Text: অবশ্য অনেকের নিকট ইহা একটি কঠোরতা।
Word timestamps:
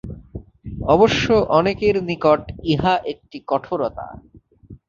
অবশ্য 0.85 1.25
অনেকের 1.57 1.95
নিকট 2.09 2.41
ইহা 2.63 2.93
একটি 3.11 3.37
কঠোরতা। 3.47 4.07